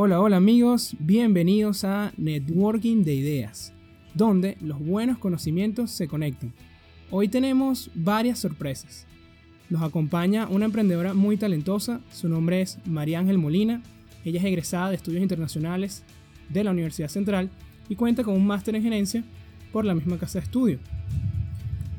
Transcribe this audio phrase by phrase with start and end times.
[0.00, 3.72] Hola, hola amigos, bienvenidos a Networking de Ideas,
[4.14, 6.52] donde los buenos conocimientos se conectan.
[7.10, 9.08] Hoy tenemos varias sorpresas.
[9.68, 13.82] Nos acompaña una emprendedora muy talentosa, su nombre es María Ángel Molina,
[14.24, 16.04] ella es egresada de estudios internacionales
[16.48, 17.50] de la Universidad Central
[17.88, 19.24] y cuenta con un máster en gerencia
[19.72, 20.78] por la misma casa de estudio.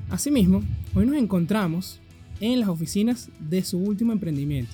[0.10, 0.64] Asimismo,
[0.96, 2.00] hoy nos encontramos
[2.40, 4.72] en las oficinas de su último emprendimiento,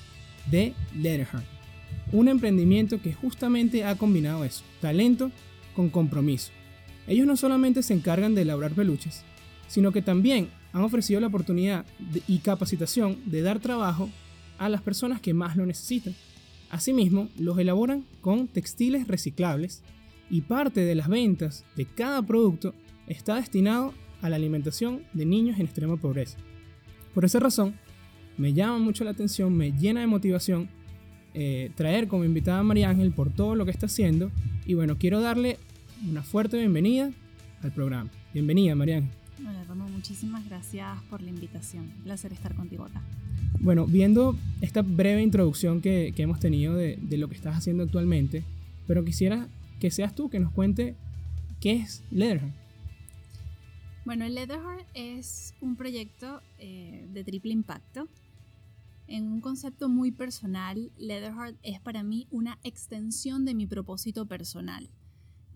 [0.48, 1.55] de Letterheart.
[2.12, 5.30] Un emprendimiento que justamente ha combinado eso, talento
[5.74, 6.52] con compromiso.
[7.06, 9.22] Ellos no solamente se encargan de elaborar peluches,
[9.68, 11.84] sino que también han ofrecido la oportunidad
[12.26, 14.10] y capacitación de dar trabajo
[14.58, 16.14] a las personas que más lo necesitan.
[16.70, 19.82] Asimismo, los elaboran con textiles reciclables
[20.30, 22.74] y parte de las ventas de cada producto
[23.06, 26.38] está destinado a la alimentación de niños en extrema pobreza.
[27.14, 27.74] Por esa razón,
[28.36, 30.68] me llama mucho la atención, me llena de motivación
[31.38, 34.30] eh, traer como invitada a María Ángel por todo lo que está haciendo.
[34.64, 35.58] Y bueno, quiero darle
[36.08, 37.12] una fuerte bienvenida
[37.62, 38.10] al programa.
[38.32, 39.12] Bienvenida, María Ángel.
[39.40, 41.92] Hola, Romo, muchísimas gracias por la invitación.
[41.98, 43.02] Un placer estar contigo acá.
[43.60, 47.82] Bueno, viendo esta breve introducción que, que hemos tenido de, de, lo que estás haciendo
[47.82, 48.42] actualmente,
[48.86, 49.46] pero quisiera
[49.78, 50.94] que seas tú que nos cuente
[51.60, 52.54] qué es Leatherheart.
[54.06, 58.08] Bueno, Leatherheart es un proyecto eh, de triple impacto.
[59.08, 64.90] En un concepto muy personal, Leatherheart es para mí una extensión de mi propósito personal.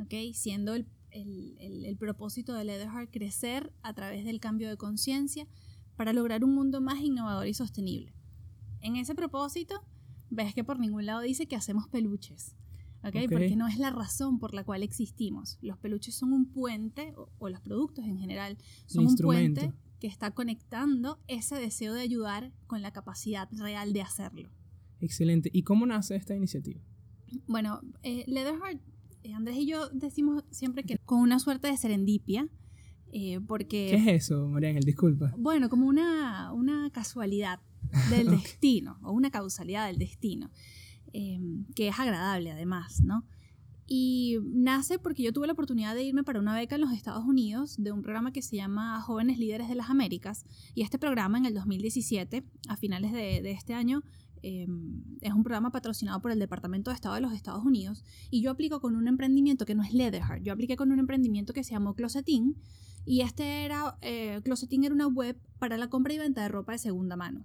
[0.01, 0.35] ¿okay?
[0.35, 5.49] Siendo el, el, el, el propósito de Leatherheart crecer a través del cambio de conciencia
[5.97, 8.15] para lograr un mundo más innovador y sostenible.
[8.81, 9.83] En ese propósito,
[10.31, 12.55] ves que por ningún lado dice que hacemos peluches.
[13.05, 13.27] ¿okay?
[13.27, 13.33] Ok.
[13.33, 15.59] Porque no es la razón por la cual existimos.
[15.61, 18.57] Los peluches son un puente, o, o los productos en general,
[18.87, 24.03] son un puente que está conectando ese deseo de ayudar con la capacidad real de
[24.03, 24.51] hacerlo.
[25.01, 25.51] Excelente.
[25.53, 26.81] ¿Y cómo nace esta iniciativa?
[27.47, 28.81] Bueno, eh, Leatherheart,
[29.23, 32.49] eh, Andrés y yo decimos siempre que con una suerte de serendipia,
[33.13, 33.89] eh, porque...
[33.91, 34.85] ¿Qué es eso, María Ángel?
[34.85, 35.33] Disculpa.
[35.37, 37.61] Bueno, como una, una casualidad
[38.11, 40.51] del destino, o una causalidad del destino,
[41.13, 41.41] eh,
[41.75, 43.25] que es agradable además, ¿no?
[43.93, 47.25] Y nace porque yo tuve la oportunidad de irme para una beca en los Estados
[47.25, 50.45] Unidos de un programa que se llama Jóvenes Líderes de las Américas.
[50.77, 54.05] Y este programa en el 2017, a finales de, de este año,
[54.45, 54.69] eh,
[55.23, 58.05] es un programa patrocinado por el Departamento de Estado de los Estados Unidos.
[58.31, 61.53] Y yo aplico con un emprendimiento que no es Leatherheart, yo apliqué con un emprendimiento
[61.53, 62.57] que se llamó Closetin.
[63.05, 66.73] Y este era, eh, Closetin era una web para la compra y venta de ropa
[66.73, 67.45] de segunda mano.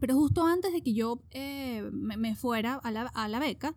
[0.00, 3.76] Pero justo antes de que yo eh, me, me fuera a la, a la beca,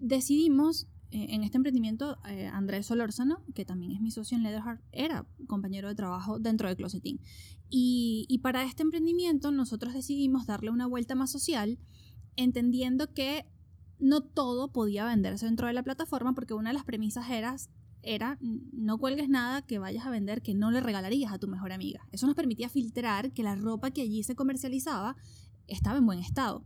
[0.00, 4.80] decidimos eh, en este emprendimiento, eh, Andrés Solórzano, que también es mi socio en Leatherheart,
[4.92, 7.20] era compañero de trabajo dentro de Closetin.
[7.68, 11.78] Y, y para este emprendimiento nosotros decidimos darle una vuelta más social,
[12.36, 13.44] entendiendo que
[13.98, 17.56] no todo podía venderse dentro de la plataforma, porque una de las premisas era,
[18.02, 21.72] era no cuelgues nada que vayas a vender que no le regalarías a tu mejor
[21.72, 22.06] amiga.
[22.12, 25.16] Eso nos permitía filtrar que la ropa que allí se comercializaba
[25.66, 26.64] estaba en buen estado.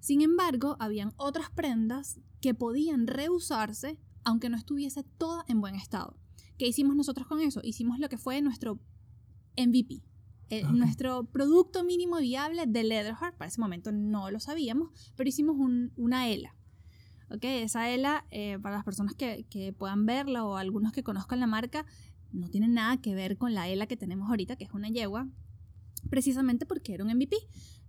[0.00, 6.16] Sin embargo, habían otras prendas que podían reusarse aunque no estuviese toda en buen estado.
[6.58, 7.60] ¿Qué hicimos nosotros con eso?
[7.64, 8.78] Hicimos lo que fue nuestro
[9.56, 10.02] MVP.
[10.50, 10.62] eh.
[10.72, 15.92] Nuestro producto mínimo viable de Leatherheart, para ese momento no lo sabíamos, pero hicimos un-
[15.96, 16.56] una ELA.
[17.30, 17.44] ¿ok?
[17.44, 21.46] Esa ELA, eh, para las personas que, que puedan verla o algunos que conozcan la
[21.46, 21.86] marca,
[22.32, 25.28] no tiene nada que ver con la ELA que tenemos ahorita, que es una yegua,
[26.10, 27.36] precisamente porque era un MVP.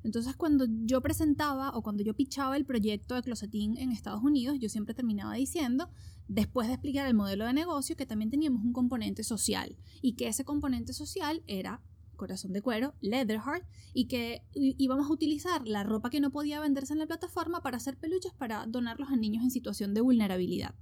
[0.04, 4.58] Entonces, cuando yo presentaba o cuando yo pichaba el proyecto de Closetin en Estados Unidos,
[4.60, 5.90] yo siempre terminaba diciendo,
[6.28, 10.28] después de explicar el modelo de negocio, que también teníamos un componente social y que
[10.28, 11.82] ese componente social era
[12.22, 16.94] corazón de cuero, Leatherheart, y que íbamos a utilizar la ropa que no podía venderse
[16.94, 20.76] en la plataforma para hacer peluches para donarlos a niños en situación de vulnerabilidad.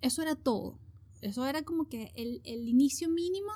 [0.00, 0.80] Eso era todo.
[1.22, 3.52] Eso era como que el, inicio mínimo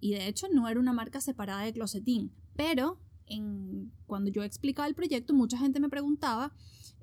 [0.00, 2.32] y de hecho no era una marca separada de Closetin.
[2.56, 6.52] Pero en, cuando yo explicaba el proyecto, mucha gente me preguntaba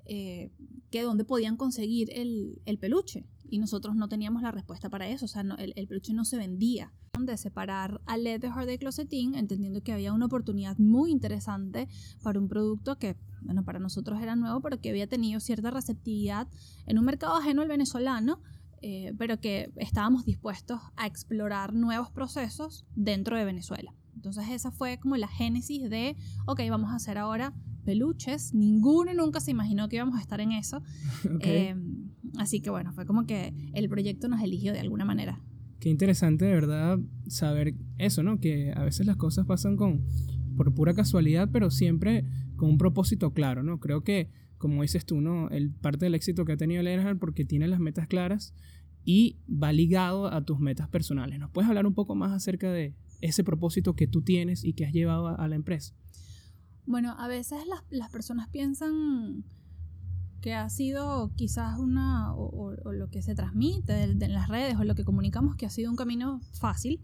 [0.05, 0.51] eh,
[0.89, 3.25] que dónde podían conseguir el, el peluche.
[3.49, 5.25] Y nosotros no teníamos la respuesta para eso.
[5.25, 6.91] O sea, no- el, el peluche no se vendía.
[7.19, 11.87] De separar a Leatherheart de Closetin, entendiendo que había una oportunidad muy interesante
[12.23, 16.47] para un producto que, bueno, para nosotros era nuevo, pero que había tenido cierta receptividad
[16.87, 18.41] en un mercado ajeno al venezolano,
[18.81, 23.93] eh, pero que estábamos dispuestos a explorar nuevos procesos dentro de Venezuela.
[24.23, 26.15] Entonces esa fue como la génesis de,
[26.45, 27.53] ok, vamos a hacer ahora
[27.83, 28.53] peluches.
[28.53, 30.81] Ninguno nunca se imaginó que íbamos a estar en eso.
[31.41, 31.75] Eh,
[32.37, 35.41] así que bueno, fue como que el proyecto nos eligió de alguna manera.
[35.81, 38.39] Qué interesante de verdad saber eso, ¿no?
[38.39, 40.05] Que a veces las cosas pasan con
[40.55, 43.81] por pura casualidad, pero siempre con un propósito claro, ¿no?
[43.81, 45.49] Creo que, como dices tú, ¿no?
[45.49, 48.53] El, parte del éxito que ha tenido Leonard porque tiene las metas claras
[49.03, 51.39] y va ligado a tus metas personales.
[51.39, 54.85] ¿Nos puedes hablar un poco más acerca de ese propósito que tú tienes y que
[54.85, 55.93] has llevado a, la empresa?
[56.85, 57.59] Bueno, a veces
[57.89, 59.45] las, personas piensan
[60.41, 64.93] que ha sido quizás una, o, lo que se transmite en las redes o lo
[64.93, 66.99] que comunicamos que ha sido un camino fácil.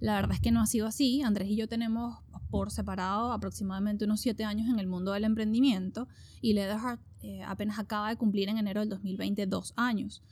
[0.00, 1.22] La verdad es que no ha sido así.
[1.22, 2.18] Andrés y yo tenemos
[2.50, 6.08] por separado aproximadamente unos siete años en el mundo del emprendimiento
[6.40, 10.24] y Leatherheart eh, apenas acaba de cumplir en enero del 2020 dos años.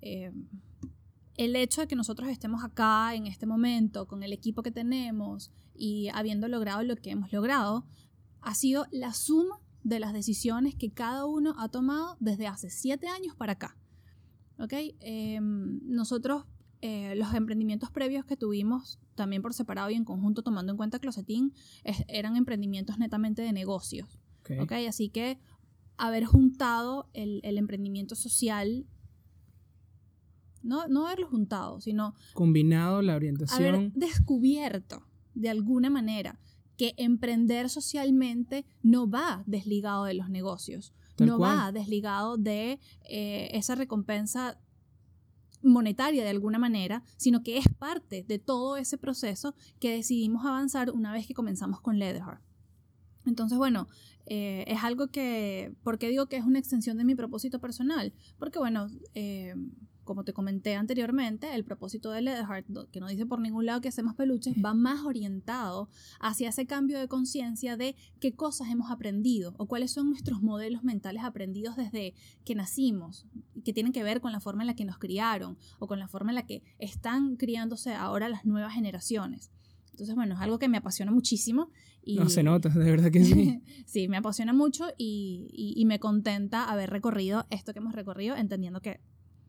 [0.00, 0.32] Eh,
[1.44, 5.50] el hecho de que nosotros estemos acá en este momento con el equipo que tenemos
[5.74, 7.86] y habiendo logrado lo que hemos logrado,
[8.40, 13.08] ha sido la suma de las decisiones que cada uno ha tomado desde hace siete
[13.08, 13.76] años para acá.
[14.58, 14.96] ¿Okay?
[15.00, 16.44] Em, nosotros,
[16.80, 21.00] eh, los emprendimientos previos que tuvimos, también por separado y en conjunto, tomando en cuenta
[21.00, 21.54] Closetín,
[22.08, 24.20] eran emprendimientos netamente de negocios.
[24.60, 24.86] Okay.
[24.86, 25.38] Así que
[25.96, 28.86] haber juntado el, el emprendimiento social
[30.62, 32.14] no, no haberlo juntado, sino...
[32.34, 33.74] Combinado la orientación.
[33.74, 36.38] Haber descubierto de alguna manera
[36.76, 43.74] que emprender socialmente no va desligado de los negocios, no va desligado de eh, esa
[43.74, 44.58] recompensa
[45.62, 50.90] monetaria de alguna manera, sino que es parte de todo ese proceso que decidimos avanzar
[50.90, 52.42] una vez que comenzamos con Leatherheart.
[53.24, 53.86] Entonces, bueno,
[54.26, 58.12] eh, es algo que, ¿por qué digo que es una extensión de mi propósito personal?
[58.38, 59.54] Porque, bueno, eh,
[60.04, 63.88] como te comenté anteriormente, el propósito de Leatherheart, que no dice por ningún lado que
[63.88, 65.88] hacemos peluches, va más orientado
[66.20, 70.82] hacia ese cambio de conciencia de qué cosas hemos aprendido o cuáles son nuestros modelos
[70.82, 72.14] mentales aprendidos desde
[72.44, 73.26] que nacimos,
[73.64, 76.08] que tienen que ver con la forma en la que nos criaron o con la
[76.08, 79.50] forma en la que están criándose ahora las nuevas generaciones.
[79.92, 81.70] Entonces, bueno, es algo que me apasiona muchísimo.
[82.02, 83.62] Y, no se nota, de verdad que sí.
[83.86, 88.80] sí, me apasiona mucho y, y me contenta haber recorrido esto que hemos recorrido, entendiendo
[88.80, 89.00] que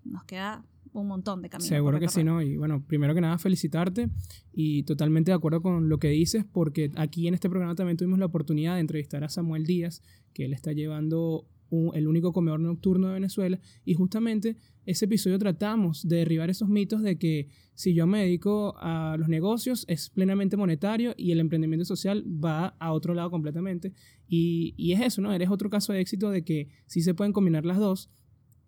[0.06, 1.68] nos queda un montón de camino.
[1.68, 2.42] Seguro que sí, ¿no?
[2.42, 4.10] Y bueno, primero que nada, felicitarte
[4.54, 8.20] y totalmente de acuerdo con lo que dices, porque aquí en este programa también tuvimos
[8.20, 10.02] la oportunidad de entrevistar a Samuel Díaz,
[10.34, 11.48] que él está llevando
[11.96, 17.02] el único comedor nocturno de Venezuela, y justamente ese episodio tratamos de derribar esos mitos
[17.02, 21.86] de que si yo me dedico a los negocios es plenamente monetario y el emprendimiento
[21.86, 23.94] social va a otro lado completamente.
[24.28, 25.34] Y, y es eso, ¿no?
[25.34, 28.12] Eres otro caso de éxito de que sí se pueden combinar las dos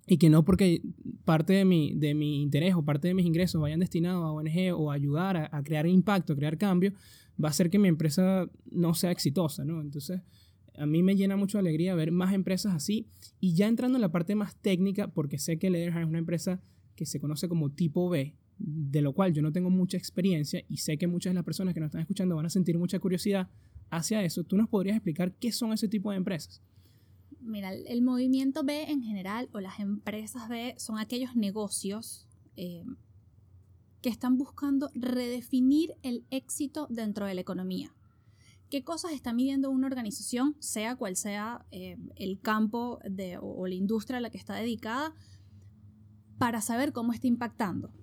[0.07, 0.81] y que no porque
[1.23, 4.73] parte de mi, de mi interés o parte de mis ingresos vayan destinados a ONG
[4.75, 6.93] o a ayudar a, crear impacto, a crear cambio,
[7.43, 9.81] va a hacer que mi empresa no sea exitosa, ¿no?
[9.81, 10.21] Entonces,
[10.77, 13.07] a mí me llena mucho de alegría ver más empresas así.
[13.39, 16.61] Y ya entrando en la parte más técnica, porque sé que Leatherheart es una empresa
[16.95, 20.77] que se conoce como tipo B, de lo cual yo no tengo mucha experiencia y
[20.77, 23.49] sé que muchas de las personas que nos están escuchando van a sentir mucha curiosidad
[23.89, 26.61] hacia eso, ¿tú nos podrías explicar qué son ese tipo de empresas?
[27.45, 32.83] Mira, el movimiento B en general o las empresas B son aquellos negocios eh,
[34.01, 37.93] que están buscando redefinir el éxito dentro de la economía.
[38.71, 43.75] ¿Qué cosas está midiendo una organización, sea cual sea eh, el campo de, o, la
[43.75, 45.13] industria a la que está dedicada,
[46.39, 47.93] para saber cómo está impactando?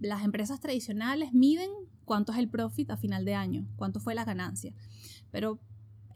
[0.00, 1.70] Las empresas tradicionales miden
[2.04, 4.74] cuánto es el profit a final de año, cuánto fue la ganancia.
[5.30, 5.60] Pero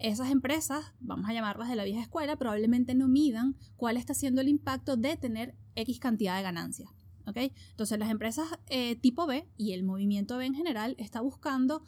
[0.03, 4.41] esas empresas, vamos a llamarlas de la vieja escuela, probablemente no midan cuál está siendo
[4.41, 6.91] el impacto de tener X cantidad de ganancias.
[7.27, 7.53] ¿okay?
[7.71, 11.85] Entonces las empresas eh, tipo B y el movimiento B en general está buscando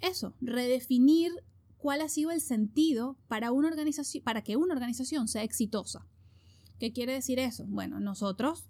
[0.00, 1.32] eso, redefinir
[1.78, 6.06] cuál ha sido el sentido para, una organización, para que una organización sea exitosa.
[6.78, 7.64] ¿Qué quiere decir eso?
[7.66, 8.68] Bueno, nosotros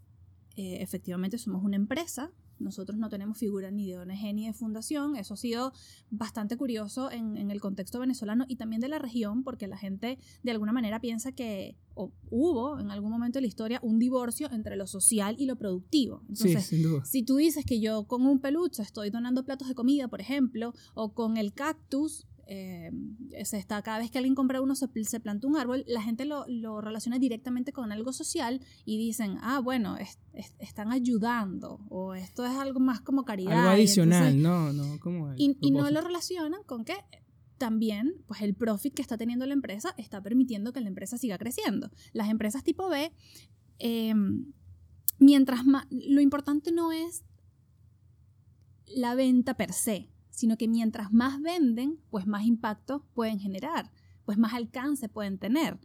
[0.57, 5.17] eh, efectivamente somos una empresa nosotros no tenemos figura ni de ONG ni de fundación.
[5.17, 5.73] Eso ha sido
[6.11, 10.51] bastante curioso en, el contexto venezolano y también de la región, porque la gente de
[10.51, 11.77] alguna manera piensa que
[12.31, 16.23] hubo en algún momento de la historia un divorcio entre lo social y lo productivo.
[16.29, 16.71] Entonces,
[17.05, 20.73] si tú dices que yo con un peluche estoy donando platos de comida, por ejemplo,
[20.95, 22.91] o con el cactus eh,
[23.45, 26.25] se está, cada vez que alguien compra uno, se, se planta un árbol, la gente
[26.25, 29.97] lo, lo, relaciona directamente con algo social y dicen, ah, bueno,
[30.59, 33.53] están ayudando o esto es algo más como caridad.
[33.53, 36.95] Algo adicional, no, no, como y, y, no lo relacionan con que
[37.57, 41.39] también, pues el profit que está teniendo la empresa está permitiendo que la empresa siga
[41.39, 41.89] creciendo.
[42.13, 43.13] Las empresas tipo B,
[43.79, 44.53] em,
[45.21, 47.23] mientras más, lo importante no es
[48.87, 53.91] la venta per se, sino que mientras más venden, pues más impacto pueden generar,
[54.25, 55.79] pues más alcance pueden tener.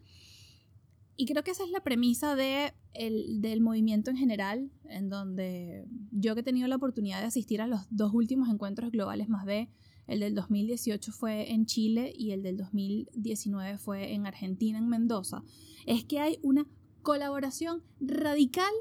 [1.18, 6.34] Y creo que esa es la premisa de del movimiento en general, en donde yo
[6.34, 9.70] que he tenido la oportunidad de asistir a los dos últimos encuentros globales más B,
[10.08, 15.44] el del 2018 fue en Chile y el del 2019 fue en Argentina, en Mendoza,
[15.86, 16.66] es que hay una
[17.02, 18.72] colaboración radical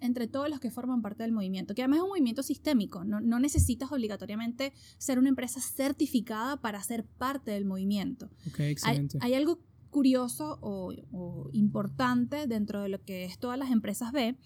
[0.00, 3.20] entre todos los que forman parte del movimiento, que además es un movimiento sistémico, no,
[3.38, 8.30] necesitas obligatoriamente ser una empresa certificada para ser parte del movimiento.
[8.48, 9.18] Okay, excelente.
[9.20, 9.60] Hay, algo
[9.90, 14.36] curioso o, o, importante dentro de lo que es todas las empresas B,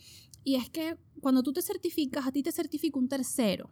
[0.45, 3.71] y es que cuando tú te certificas, a ti te certifica un tercero.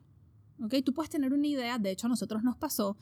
[0.62, 0.74] ¿ok?
[0.84, 2.96] Tú puedes tener una idea, de hecho a nosotros nos pasó,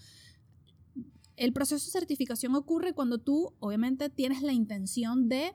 [1.36, 5.52] el proceso de certificación ocurre cuando tú obviamente tienes la intención de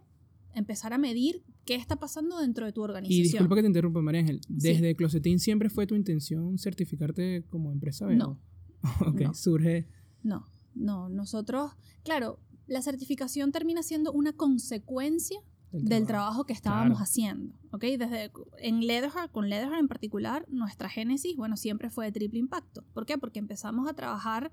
[0.53, 3.19] empezar a medir qué está pasando dentro de tu organización.
[3.19, 4.41] Y disculpa que te interrumpa, María Ángel.
[4.47, 8.15] ¿Desde Closetín siempre fue tu intención certificarte como empresa B?
[8.15, 8.39] No.
[9.05, 9.87] ok, surge...
[10.23, 11.09] No, no.
[11.09, 11.73] Nosotros,
[12.03, 15.39] claro, la certificación termina siendo una consecuencia
[15.71, 16.47] del, trabajo.
[16.47, 17.53] que estábamos haciendo.
[17.71, 17.83] ¿ok?
[17.83, 22.83] Desde, en Leatherheart, con Leatherheart en particular, nuestra génesis, bueno, siempre fue de triple impacto.
[22.95, 23.19] ¿Por qué?
[23.19, 24.51] Porque empezamos a trabajar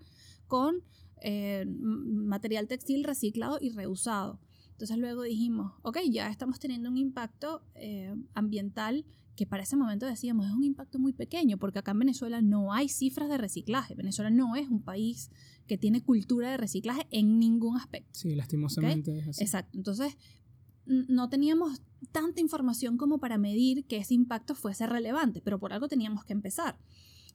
[0.49, 0.83] con
[1.23, 4.39] eh, material textil reciclado y reusado.
[4.77, 10.05] Entonces luego dijimos, ok, ya estamos teniendo un impacto eh, ambiental que para ese momento
[10.05, 13.95] decíamos es un impacto muy pequeño, porque acá en Venezuela no hay cifras de reciclaje.
[13.95, 15.31] Venezuela no es un país
[15.67, 18.11] que tiene cultura de reciclaje en ningún aspecto.
[18.13, 19.45] Sí, lastimosamente es así.
[19.45, 19.79] Exacto.
[19.79, 20.19] Entonces,
[20.85, 21.81] no teníamos
[22.13, 26.35] tanta información como para medir que ese impacto fuese relevante, pero por algo teníamos que
[26.35, 26.79] empezar.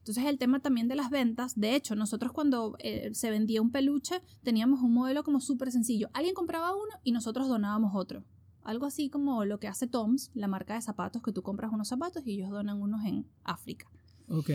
[0.02, 3.72] Entonces el tema también de las ventas, de hecho, nosotros cuando eh, se vendía un
[3.72, 6.10] peluche teníamos un modelo como súper sencillo.
[6.14, 8.24] Alguien compraba uno y nosotros donábamos otro.
[8.64, 11.88] Algo así como lo que hace Toms, la marca de zapatos, que tú compras unos
[11.88, 13.88] zapatos y ellos donan unos en África.
[14.28, 14.50] Ok.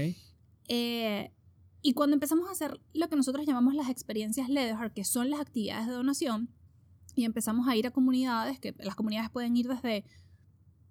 [0.69, 1.33] Eh,
[1.81, 5.39] y cuando empezamos a hacer lo que nosotros llamamos las experiencias Leatherheart, que son las
[5.39, 6.51] actividades de donación,
[7.15, 10.05] y empezamos a ir a comunidades, que las comunidades pueden ir desde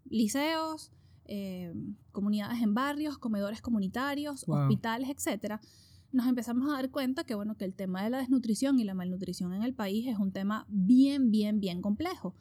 [0.05, 0.91] liceos,
[1.25, 1.73] eh,
[2.11, 5.59] comunidades en barrios, comedores comunitarios, hospitales, etc.,
[6.11, 8.93] nos empezamos a dar cuenta que, bueno, que el tema de la desnutrición y la
[8.93, 12.35] malnutrición en el país es un tema bien, bien, bien complejo.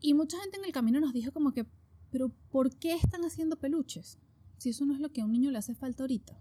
[0.00, 1.66] Y mucha gente en el camino nos dijo como que,
[2.10, 4.18] pero ¿por qué están haciendo peluches?
[4.56, 6.40] Si eso no es lo que a un niño le hace falta ahorita.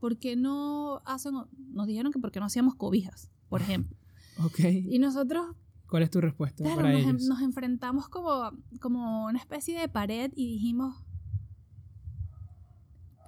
[0.00, 1.34] ¿Por qué no hacen,
[1.72, 3.96] nos dijeron que por qué no hacíamos cobijas, por ejemplo?
[4.42, 4.60] Ok.
[4.60, 5.56] Y nosotros
[5.94, 10.54] ¿Cuál es tu respuesta para nos, nos, enfrentamos como, como una especie de pared y
[10.54, 10.92] dijimos,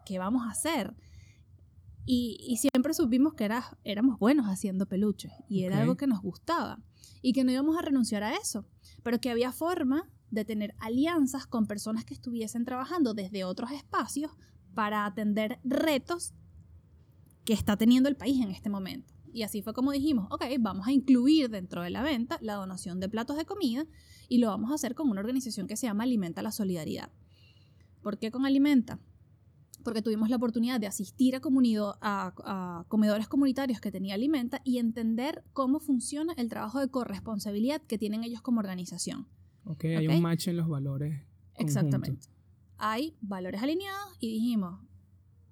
[0.05, 0.93] ¿qué vamos a hacer?
[2.07, 6.21] Y, y siempre supimos que era, éramos buenos haciendo peluches y era algo que nos
[6.21, 6.83] gustaba
[7.23, 8.67] y que no íbamos a renunciar a eso,
[9.05, 14.33] pero que había forma de tener alianzas con personas que estuviesen trabajando desde otros espacios
[14.75, 16.35] para atender retos
[17.45, 19.16] que está teniendo el país en este momento.
[19.37, 23.01] Y así fue como dijimos, ok, vamos a incluir dentro de la venta la donación
[23.01, 23.85] de platos de comida
[24.31, 27.11] y lo vamos a hacer con una organización que se llama Alimenta la Solidaridad.
[28.01, 28.99] ¿Por qué con Alimenta?
[29.85, 31.41] Porque tuvimos la oportunidad de asistir a,
[32.01, 37.99] a, comedores comunitarios que tenía Alimenta y entender cómo funciona el trabajo de corresponsabilidad que
[37.99, 39.29] tienen ellos como organización.
[39.67, 41.21] Ok, hay un match en los valores.
[41.57, 42.27] Exactamente.
[42.79, 44.81] Hay valores alineados y dijimos,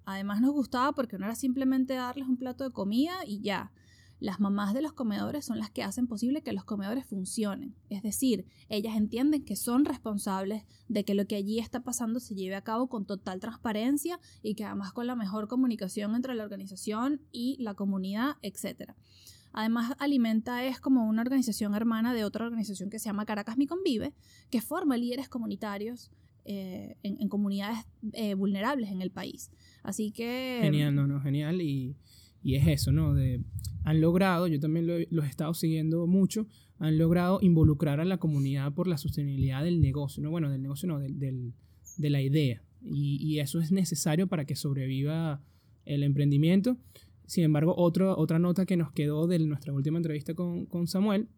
[0.05, 3.73] Además nos gustaba porque no era simplemente darles un plato de comida y ya.
[4.21, 7.75] Las mamás de los comedores son las que hacen posible que los comedores funcionen.
[7.91, 12.35] Es decir, ellas entienden que son responsables de que lo que allí está pasando se
[12.35, 16.45] lleve a cabo con total transparencia y que además con la mejor comunicación entre la
[16.45, 18.93] organización y la comunidad, etc.
[19.53, 23.67] Además, Alimenta es como una organización hermana de otra organización que se llama Caracas Mi
[23.67, 24.15] Convive,
[24.51, 26.11] que forma líderes comunitarios
[26.45, 27.79] eh, en, comunidades
[28.13, 29.51] eh, vulnerables en el país.
[29.85, 30.59] Así que...
[30.63, 31.61] Genial, no, no, genial.
[31.61, 31.95] Y,
[32.43, 33.15] y es eso, ¿no?
[33.15, 33.41] De,
[33.85, 36.49] han logrado, yo también lo, los he estado siguiendo mucho,
[36.79, 40.31] han logrado involucrar a la comunidad por la sostenibilidad del negocio, ¿no?
[40.31, 41.53] Bueno, del negocio no, del, del,
[41.99, 42.63] de la idea.
[42.83, 45.43] Y, y, eso es necesario para que sobreviva
[45.85, 46.79] el emprendimiento.
[47.27, 51.29] Sin embargo, otro, otra nota que nos quedó de nuestra última entrevista con, con Samuel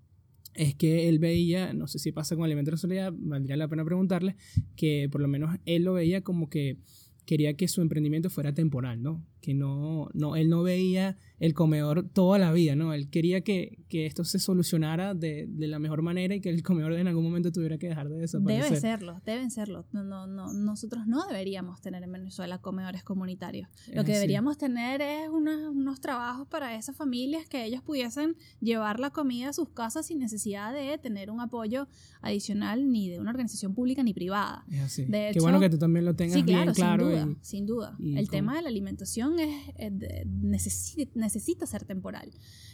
[0.54, 3.68] es que él veía, no sé si pasa con Alimento de la Soledad, valdría la
[3.68, 4.36] pena preguntarle,
[4.76, 6.78] que por lo menos él lo veía como que
[7.26, 9.26] quería que su emprendimiento fuera temporal, ¿no?
[9.46, 12.92] Que no, no, él no veía el comedor toda la vida, ¿no?
[12.92, 16.64] Él quería que, que esto se solucionara de, de, la mejor manera y que el
[16.64, 18.64] comedor en algún momento tuviera que dejar de desaparecer.
[18.64, 19.86] Debe serlo, deben serlo.
[19.92, 23.68] No, no, no, nosotros no deberíamos tener en Venezuela comedores comunitarios.
[23.94, 28.98] Lo que deberíamos tener es unos, unos trabajos para esas familias que ellos pudiesen llevar
[28.98, 31.86] la comida a sus casas sin necesidad de tener un apoyo
[32.20, 34.64] adicional ni de una organización pública ni privada.
[34.70, 35.04] Es así.
[35.04, 37.04] De Qué bueno que tú también lo tengas bien claro.
[37.04, 37.96] Sin duda, sin duda.
[38.00, 42.30] el tema de la alimentación es, necesita necesita ser temporal.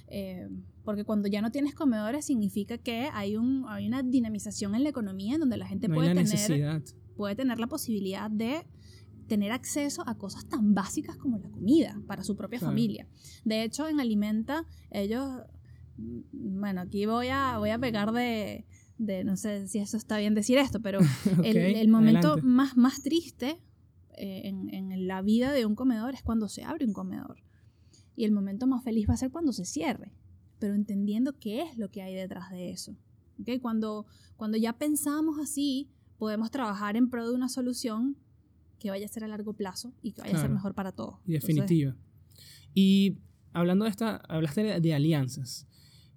[0.09, 0.49] Eh,
[0.85, 4.91] porque cuando ya no tienes comedores significa que hay, un, hay una dinamización en la
[4.91, 6.83] economía en donde la gente puede, tener,
[7.17, 8.67] puede tener la posibilidad de
[9.27, 13.07] tener acceso a cosas tan básicas como la comida para su propia familia.
[13.45, 15.27] De hecho, en Alimenta, ellos,
[15.97, 18.67] mm, bueno, aquí voy a, voy a pegar de,
[18.99, 20.99] no sé si eso está bien decir esto, pero
[21.45, 23.59] el, momento más, más triste
[24.17, 27.43] eh, en, en la vida de un comedor es cuando se abre un comedor.
[28.15, 30.13] Y el momento más feliz va a ser cuando se cierre,
[30.59, 32.97] pero entendiendo qué es lo que hay detrás de eso.
[33.41, 33.59] ¿Okay?
[33.59, 38.17] Cuando, cuando ya pensamos así, podemos trabajar en pro de una solución
[38.79, 41.17] que vaya a ser a largo plazo y que vaya a ser mejor para todos.
[41.27, 41.97] Y definitiva.
[42.75, 43.19] y
[43.53, 45.67] hablando de esta, hablaste de, alianzas,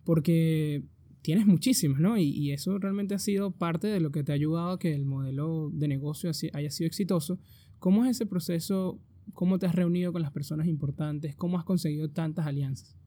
[0.04, 0.84] porque
[1.22, 2.18] tienes muchísimas, ¿no?
[2.18, 4.94] Y, y, eso realmente ha sido parte de lo que te ha ayudado a que
[4.94, 7.40] el modelo de negocio haya sido exitoso.
[7.86, 9.00] ¿Cómo es ese proceso?
[9.36, 11.36] ¿Cómo te has reunido con las personas importantes?
[11.36, 12.98] ¿Cómo has conseguido tantas alianzas?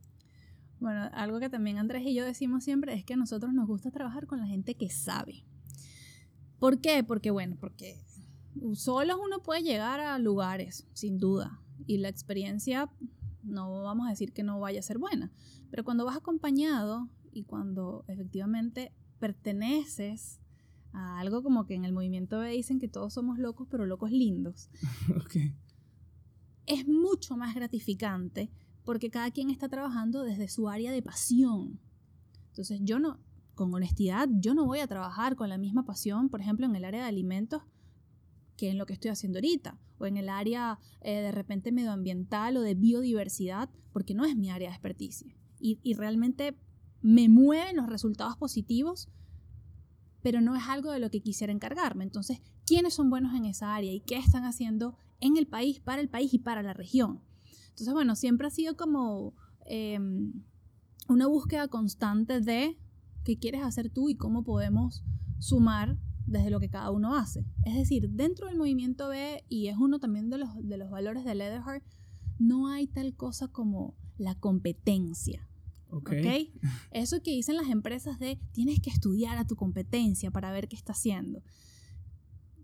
[0.78, 3.90] Bueno, algo que también Andrés y yo decimos siempre es que a nosotros nos gusta
[3.90, 5.44] trabajar con la gente que sabe.
[6.60, 7.02] ¿Por qué?
[7.02, 7.96] Porque, bueno, porque
[8.74, 12.88] solos uno puede llegar a lugares, sin duda, y la experiencia
[13.42, 15.32] no vamos a decir que no vaya a ser buena,
[15.72, 20.38] pero cuando vas acompañado y cuando efectivamente perteneces
[20.92, 24.10] a algo como que en el movimiento B dicen que todos somos locos, pero locos
[24.10, 24.70] lindos,
[26.66, 28.50] es mucho más gratificante
[28.84, 31.78] porque cada quien está trabajando desde su área de pasión.
[32.48, 33.20] Entonces yo no,
[33.54, 36.84] con honestidad, yo no voy a trabajar con la misma pasión, por ejemplo, en el
[36.84, 37.62] área de alimentos
[38.56, 42.56] que en lo que estoy haciendo ahorita, o en el área eh, de repente medioambiental
[42.56, 45.36] o de biodiversidad, porque no es mi área de experticia.
[45.60, 46.56] Y, y realmente
[47.00, 49.08] me mueven los resultados positivos,
[50.22, 52.04] pero no es algo de lo que quisiera encargarme.
[52.04, 56.00] Entonces, ¿quiénes son buenos en esa área y qué están haciendo en el país, para
[56.00, 57.20] el país y para la región?
[57.68, 59.34] Entonces, bueno, siempre ha sido como
[59.66, 60.32] em,
[61.08, 62.76] una búsqueda constante de
[63.24, 65.04] qué quieres hacer tú y cómo podemos
[65.38, 67.46] sumar desde lo que cada uno hace.
[67.64, 71.24] Es decir, dentro del movimiento B, y es uno también de los, de los valores
[71.24, 71.84] de Leatherheart,
[72.38, 75.48] no hay tal cosa como la competencia.
[75.90, 76.52] Okay.
[76.90, 80.76] Eso que dicen las empresas de tienes que estudiar a tu competencia para ver qué
[80.76, 81.42] está haciendo.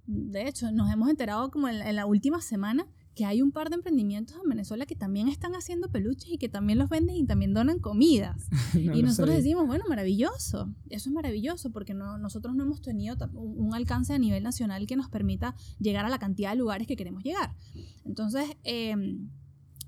[0.06, 3.76] De hecho, nos hemos enterado como en la última semana que hay un par de
[3.76, 7.54] emprendimientos en Venezuela que también están haciendo peluches y que también los venden y también
[7.54, 8.48] donan comidas.
[8.74, 13.74] y nosotros decimos, bueno, maravilloso, eso es maravilloso porque no, nosotros no hemos tenido un,
[13.74, 17.22] alcance a nivel nacional que nos permita llegar a la cantidad de lugares que queremos
[17.22, 17.54] llegar.
[18.04, 18.94] Entonces, eh,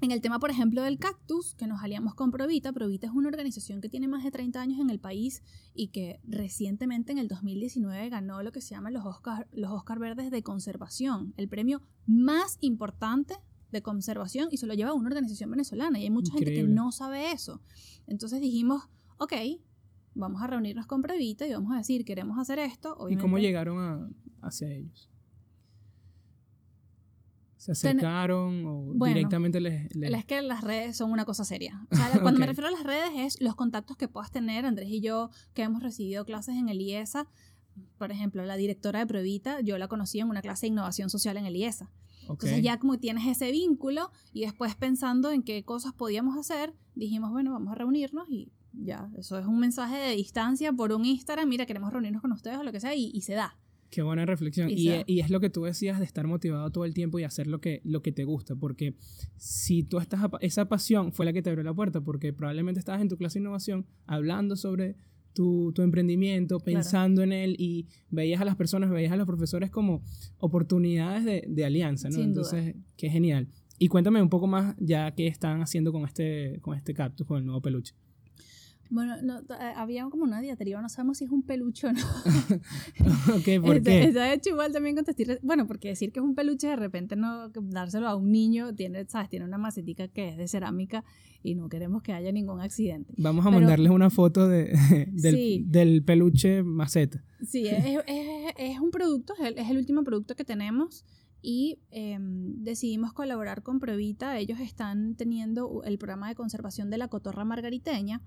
[0.01, 3.29] en el tema, por ejemplo, del cactus, que nos aliamos con Provita, Provita es una
[3.29, 5.43] organización que tiene más de 30 años en el país
[5.75, 9.99] y que recientemente en el 2019 ganó lo que se llama los Oscar, los Oscar
[9.99, 13.35] Verdes de Conservación, el premio más importante
[13.73, 16.93] de conservación y se lo lleva una organización venezolana y hay mucha gente que no
[16.93, 17.61] sabe eso.
[18.07, 19.33] Entonces dijimos, ok,
[20.15, 22.97] vamos a reunirnos con Provita y vamos a decir, queremos hacer esto.
[23.09, 24.11] ¿Y cómo llegaron a,
[24.47, 25.11] hacia ellos?
[27.57, 31.87] ¿Se acercaron o directamente les, Es que las redes son una cosa seria.
[32.23, 35.31] cuando me refiero a las redes es los contactos que puedas tener, Andrés y yo,
[35.55, 37.27] que hemos recibido clases en el IESA.
[37.99, 41.37] Por ejemplo, la directora de Provita, yo la conocí en una clase de innovación social
[41.37, 41.91] en el IESA.
[42.29, 47.31] Entonces ya como tienes ese vínculo y después pensando en qué cosas podíamos hacer, dijimos,
[47.31, 51.49] bueno, vamos a reunirnos y ya, eso es un mensaje de distancia por un Instagram,
[51.49, 53.57] mira, queremos reunirnos con ustedes o lo que sea y se da.
[53.97, 54.69] Qué buena reflexión.
[54.69, 57.47] Y, y, es lo que tú decías de estar motivado todo el tiempo y hacer
[57.47, 58.55] lo que, lo que te gusta.
[58.55, 58.95] Porque
[59.39, 63.01] si tú estás, esa pasión fue la que te abrió la puerta, porque probablemente estabas
[63.01, 64.97] en tu clase de innovación hablando sobre
[65.33, 69.71] tu, tu emprendimiento, pensando en él y veías a las personas, veías a los profesores
[69.71, 70.03] como
[70.41, 72.21] oportunidades de, de alianza, ¿no?
[72.21, 73.49] Entonces, qué genial.
[73.79, 77.39] Y cuéntame un poco más ya qué están haciendo con este, con este cactus, con
[77.39, 77.95] el nuevo peluche.
[78.91, 82.01] Bueno, no, eh, había como una diatriba, no sabemos si es un peluche o no.
[83.37, 84.13] ok, ¿por qué?
[84.13, 87.49] De hecho, igual también contestar, bueno, porque decir que es un peluche de repente no
[87.49, 91.05] dárselo a un niño tiene, sabes, tiene una macetica que es de cerámica
[91.43, 93.15] y no queremos que haya ningún accidente.
[93.17, 94.73] Vamos a mandarles una foto de,
[95.13, 97.23] del, del, peluche maceta.
[97.43, 101.05] Sí, es, es, es un producto, es el, es el, último producto que tenemos
[101.43, 104.39] y em, decidimos colaborar con Provita.
[104.39, 108.21] Ellos están teniendo el programa de conservación de la cotorra margariteña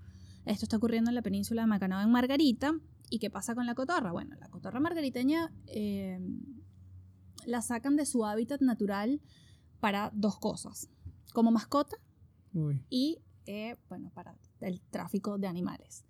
[0.46, 2.74] esto está ocurriendo en la península de Macanao en Margarita.
[3.10, 4.12] ¿Y qué pasa con la cotorra?
[4.12, 6.20] Bueno, la cotorra margariteña eh,
[7.46, 9.22] la sacan de su hábitat natural
[9.80, 10.90] para dos cosas.
[11.34, 11.98] Como mascota
[12.90, 16.04] y, eh, bueno, para el tráfico de animales.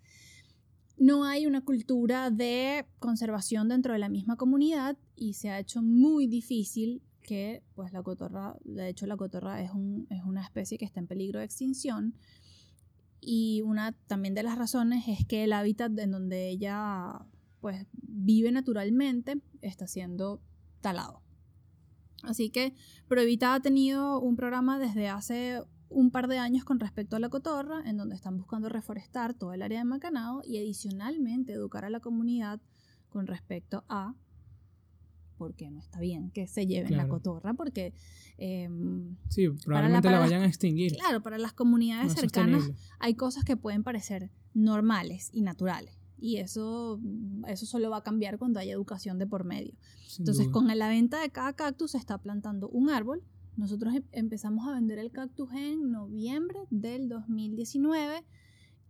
[0.98, 5.82] No hay una cultura de conservación dentro de la misma comunidad y se ha hecho
[5.82, 9.72] muy difícil que, pues, la cotorra, de hecho, la cotorra es,
[10.10, 12.16] es una especie que está en peligro de extinción
[13.22, 17.26] y una también de las razones es que el hábitat en donde ella
[17.60, 20.42] pues vive naturalmente está siendo
[20.82, 21.22] talado.
[22.24, 22.74] Así que
[23.08, 27.30] Proevita ha tenido un programa desde hace un par de años con respecto a la
[27.30, 31.90] cotorra, en donde están buscando reforestar todo el área de Macanao y adicionalmente educar a
[31.90, 32.62] la comunidad
[33.10, 34.16] con respecto a
[35.40, 37.10] por qué no está bien que se lleven la Claro.
[37.16, 37.94] cotorra, porque
[38.38, 40.96] em, Sí, probablemente para la las- vayan a extinguir.
[40.98, 42.86] claro, para las comunidades No cercanas sostenible.
[43.00, 45.96] hay cosas que pueden parecer normales y naturales.
[46.22, 47.00] Y eso,
[47.48, 49.74] eso solo va a cambiar cuando haya educación de por medio.
[50.08, 50.54] sin Entonces, duda.
[50.54, 53.24] con la venta de cada cactus se está plantando un árbol.
[53.58, 58.24] Nosotros em- empezamos a vender el cactus en noviembre del 2019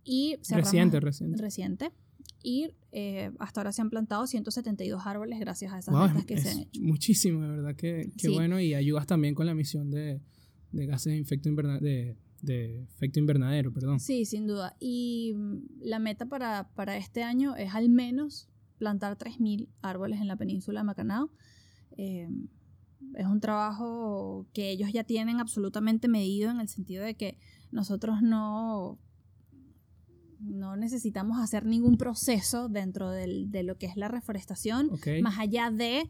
[0.04, 1.42] y cerramos- Reciente, reciente.
[1.42, 1.92] reciente.
[2.42, 6.26] Y eh, hasta ahora se han plantado 172 árboles gracias a esas Wow, ventas es,
[6.26, 6.82] que se es han hecho.
[6.82, 8.34] muchísimo, de verdad que, que Sí.
[8.34, 8.60] bueno.
[8.60, 10.22] Y ayudas también con la misión de,
[10.72, 13.74] de gases de efecto, inverna- de, de efecto invernadero.
[13.74, 14.00] Perdón.
[14.00, 14.76] Sí, sin duda.
[14.80, 18.48] Y mm, la meta para, para este año es al menos
[18.78, 21.30] plantar 3.000 árboles en la península de Macanao.
[21.98, 22.30] Eh,
[23.16, 27.38] es un trabajo que ellos ya tienen absolutamente medido en el sentido de que
[27.72, 28.98] nosotros no,
[30.40, 34.90] no necesitamos hacer ningún proceso dentro del- de lo que es la reforestación,
[35.22, 36.10] más allá de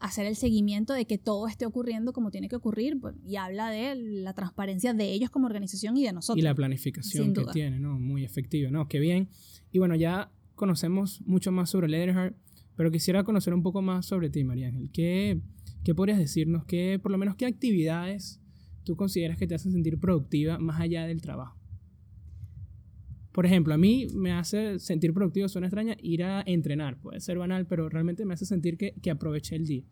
[0.00, 3.68] hacer el seguimiento de que todo esté ocurriendo como tiene que ocurrir pues, y habla
[3.70, 6.38] de la transparencia de ellos como organización y de nosotros.
[6.38, 7.98] y la planificación que tiene, ¿no?
[7.98, 8.86] Muy efectiva, ¿no?
[8.88, 9.28] Qué bien.
[9.72, 12.36] Y bueno, ya conocemos mucho más sobre Leatherheart,
[12.76, 14.88] pero quisiera conocer un poco más sobre ti, María Ángel.
[14.92, 15.40] ¿Qué,
[15.82, 16.64] qué podrías decirnos?
[16.64, 18.40] ¿Qué, por lo menos, qué actividades
[18.84, 21.57] tú consideras que te hacen sentir productiva más allá del trabajo?
[23.38, 26.98] Por ejemplo, a mí me hace sentir productivo, suena extraña, ir a entrenar.
[26.98, 29.84] Puede ser banal, pero realmente me hace sentir que, que aproveché el día.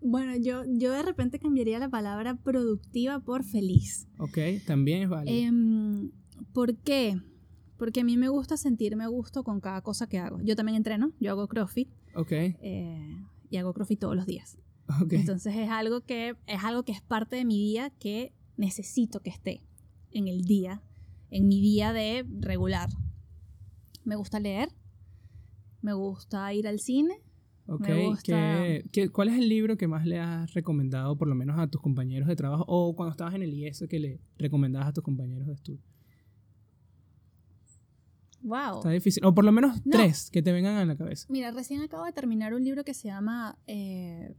[0.00, 4.06] Bueno, yo, yo de repente cambiaría la palabra productiva por feliz.
[4.18, 4.38] ¿Ok?
[4.64, 5.36] También es válido.
[5.36, 6.12] Em,
[6.52, 7.20] ¿Por qué?
[7.78, 10.40] Porque a mí me gusta sentirme a gusto con cada cosa que hago.
[10.44, 13.18] Yo también entreno, yo hago CrossFit ok, eh,
[13.50, 14.56] y hago CrossFit todos los días.
[15.02, 15.14] ok.
[15.14, 19.30] Entonces es algo que es algo que es parte de mi día que necesito que
[19.30, 19.64] esté
[20.12, 20.80] en el día,
[21.30, 22.88] en mi día de regular.
[24.04, 24.68] Me gusta leer,
[25.82, 27.14] me gusta ir al cine.
[27.66, 28.22] Ok, Me gusta-
[28.62, 31.66] ¿qué- qué- cuál es el libro que más le has recomendado, por lo menos a
[31.66, 35.02] tus compañeros de trabajo, o cuando estabas en el IES que le recomendabas a tus
[35.02, 35.80] compañeros de estudio?
[38.42, 38.76] Wow.
[38.78, 39.24] Está difícil.
[39.24, 39.92] O por lo menos No.
[39.92, 41.26] tres que te vengan a la cabeza.
[41.30, 44.34] Mira, recién acabo de terminar un libro que se llama, eh,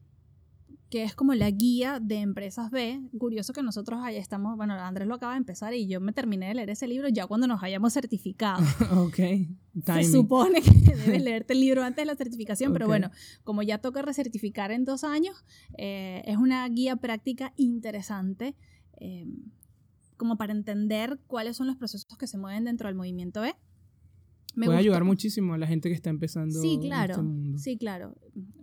[0.89, 3.01] que es como la guía de empresas B.
[3.17, 6.47] Curioso que nosotros ahí estamos, bueno, Andrés lo acaba de empezar y yo me terminé
[6.47, 8.63] de leer ese libro ya cuando nos hayamos certificado.
[9.03, 9.47] ok, Se
[9.83, 10.11] timing.
[10.11, 12.89] supone que debes leerte el libro antes de la certificación, pero Ok.
[12.89, 13.11] bueno,
[13.43, 15.35] como ya toca recertificar en dos años,
[15.77, 18.55] eh, es una guía práctica interesante
[19.01, 19.25] eh,
[20.17, 23.53] como para entender cuáles son los procesos que se mueven dentro del movimiento B.
[24.55, 24.79] Me Puede gustó.
[24.79, 27.11] ayudar muchísimo a la gente que está empezando Sí, en claro.
[27.15, 27.57] este mundo.
[27.57, 28.15] Sí, claro.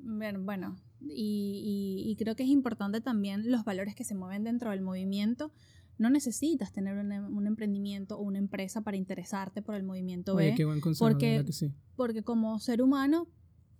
[0.02, 0.76] Bueno,
[1.08, 4.82] y, y- y creo que es importante también los valores que se mueven dentro del
[4.82, 5.52] movimiento.
[5.98, 10.34] No necesitas tener un, em- un emprendimiento o una empresa para interesarte por el movimiento
[10.34, 11.72] Oye, B, qué buen consejo, de porque- que sí.
[11.96, 13.28] porque como ser humano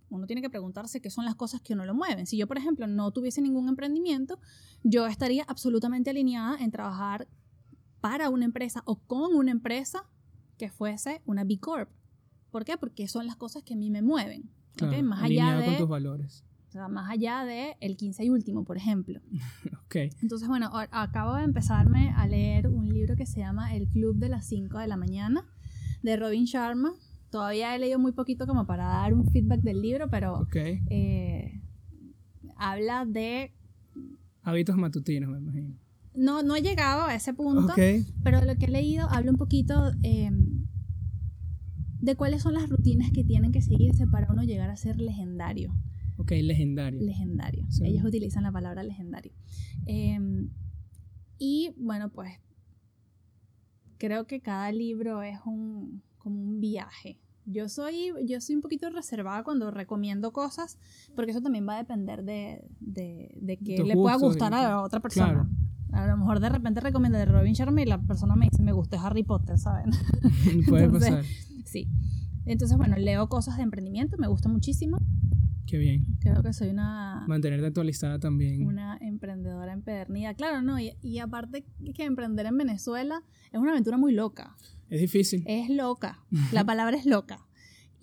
[0.09, 2.27] uno tiene que preguntarse qué son las cosas que uno lo mueven.
[2.27, 4.37] Si yo, por ejemplo, no tuviese ningún emprendimiento,
[4.83, 7.27] yo estaría absolutamente alineada en trabajar
[7.99, 10.07] para una empresa o con una empresa
[10.59, 11.89] que fuese una B Corp.
[12.51, 12.77] ¿Por qué?
[12.77, 14.51] Porque son las cosas que a mí me mueven.
[14.75, 16.43] Claro, Más allá alineado con de tus valores.
[16.73, 19.21] O sea, más allá de el 15 y último, por ejemplo.
[19.85, 24.15] Ok, Entonces, bueno, acabo de empezarme a leer un libro que se llama El Club
[24.15, 25.45] de las 5 de la mañana,
[26.01, 26.95] de Robin Sharma.
[27.29, 30.55] Todavía he leído muy poquito como para dar un feedback del libro, pero ok.
[30.55, 31.61] eh,
[32.57, 33.53] habla de...
[34.41, 35.75] Hábitos matutinos, me imagino.
[36.15, 37.71] No, no he llegado a ese punto,
[38.23, 40.31] pero de lo que he leído habla un poquito eh,
[41.99, 45.71] de cuáles son las rutinas que tienen que seguirse para uno llegar a ser legendario.
[46.17, 47.01] Ok, legendario.
[47.01, 47.65] legendario.
[47.69, 47.85] Sí.
[47.85, 49.33] Ellos utilizan la palabra legendario.
[49.85, 50.19] Eh,
[51.37, 52.31] y bueno, pues
[53.97, 57.19] creo que cada libro es un, como un viaje.
[57.45, 60.77] Yo soy, yo soy un poquito reservada cuando recomiendo cosas,
[61.15, 64.63] porque eso también va a depender de, de, de que Tus le pueda gustar a
[64.63, 65.33] la otra persona.
[65.33, 65.49] Claro.
[65.91, 68.71] A lo mejor de repente recomiendo de Robin Sharma y la persona me dice, me
[68.71, 69.91] gusta Harry Potter, ¿saben?
[70.69, 71.25] Puede Entonces, pasar.
[71.65, 71.87] sí.
[72.45, 74.97] Entonces, bueno, leo cosas de emprendimiento, me gusta muchísimo.
[75.65, 76.05] Qué bien.
[76.19, 78.65] Creo que soy una, Mantenerte actualizada también.
[78.65, 80.33] una emprendedora empedernida.
[80.33, 80.79] Claro, ¿no?
[80.79, 84.55] Y, y aparte que emprender en Venezuela es una aventura muy loca.
[84.89, 85.43] Es difícil.
[85.47, 86.23] Es loca.
[86.51, 87.47] La palabra es loca.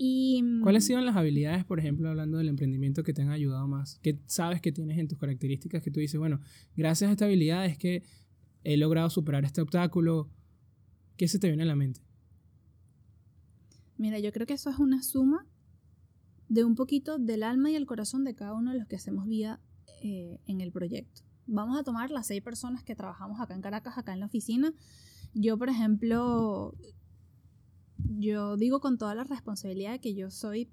[0.02, 3.28] Y mm, ¿Cuáles han sido las habilidades, por ejemplo, hablando del emprendimiento, que te han
[3.28, 3.98] ayudado más?
[4.02, 6.40] ¿Qué sabes que tienes en tus características que tú dices, bueno,
[6.74, 8.02] gracias a esta habilidad es que
[8.64, 10.30] he logrado superar este obstáculo?
[11.18, 12.00] ¿Qué se te viene a la mente?
[13.98, 15.46] Mira, yo creo que eso es una suma
[16.50, 19.26] de un poquito del alma y el corazón de cada uno de los que hacemos
[19.26, 19.60] vida
[20.02, 21.22] eh, en el proyecto.
[21.46, 24.74] Vamos a tomar las seis personas que trabajamos acá en Caracas, acá en la oficina.
[25.32, 26.74] Yo, por ejemplo,
[27.98, 30.68] yo digo con toda la responsabilidad que yo soy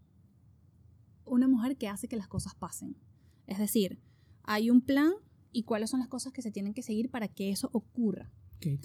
[1.25, 2.97] una mujer que hace que las cosas pasen.
[3.45, 3.99] Es decir,
[4.43, 5.11] hay un plan
[5.51, 8.31] y cuáles son las cosas que se tienen que seguir para que eso ocurra.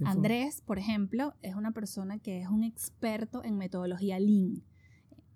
[0.05, 4.63] Andrés, por ejemplo, es una persona que es un experto en metodología Lean.